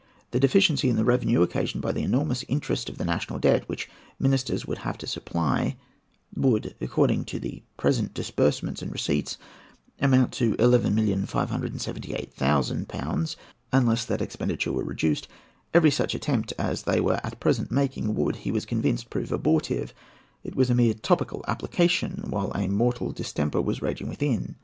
The 0.31 0.39
deficiency 0.39 0.89
in 0.89 0.95
the 0.95 1.03
revenue 1.05 1.43
occasioned 1.43 1.83
by 1.83 1.91
the 1.91 2.01
enormous 2.01 2.43
interest 2.47 2.89
of 2.89 2.97
the 2.97 3.05
national 3.05 3.37
debt, 3.37 3.69
which 3.69 3.87
ministers 4.17 4.65
would 4.65 4.79
have 4.79 4.97
to 4.97 5.05
supply, 5.05 5.75
would, 6.35 6.73
according 6.81 7.25
to 7.25 7.37
the 7.39 7.61
present 7.77 8.11
disbursements 8.15 8.81
and 8.81 8.91
receipts, 8.91 9.37
amount 9.99 10.31
to 10.31 10.55
11,578,000£ 10.55 13.35
unless 13.71 14.05
that 14.05 14.23
expenditure 14.23 14.71
were 14.73 14.83
reduced, 14.83 15.27
every 15.71 15.91
such 15.91 16.15
attempt 16.15 16.51
as 16.57 16.81
they 16.81 16.99
were 16.99 17.21
at 17.23 17.39
present 17.39 17.69
making 17.69 18.15
would, 18.15 18.37
he 18.37 18.49
was 18.49 18.65
convinced, 18.65 19.11
prove 19.11 19.31
abortive: 19.31 19.93
it 20.43 20.55
was 20.55 20.71
a 20.71 20.73
mere 20.73 20.95
topical 20.95 21.45
application 21.47 22.23
while 22.27 22.49
a 22.53 22.67
mortal 22.67 23.11
distemper 23.11 23.61
was 23.61 23.83
raging 23.83 24.09
within. 24.09 24.55